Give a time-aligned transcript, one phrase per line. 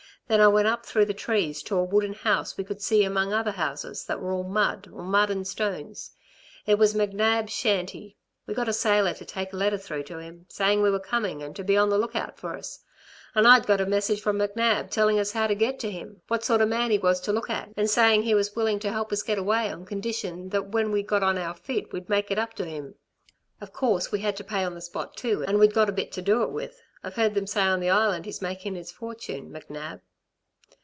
[0.27, 3.33] Then I went up through the trees to a wooden house we could see among
[3.33, 6.11] other houses that were all mud, or mud and stones.
[6.65, 8.15] It was McNab's shanty.
[8.47, 11.43] We'd got a sailor to take a letter through to him, saying we were coming
[11.43, 12.79] and to be on the look out for us.
[13.35, 16.45] And I'd got a message from McNab telling us how to get to him, what
[16.45, 19.11] sort of man he was to look at, and saying he was willing to help
[19.11, 22.39] us get away on condition that when we got on our feet we'd make it
[22.39, 22.95] up to him
[23.59, 25.43] of course we had to pay on the spot too.
[25.45, 26.81] And we'd got a bit to do it with.
[27.03, 29.99] I've heard them say on the Island he's making his fortune, McNab....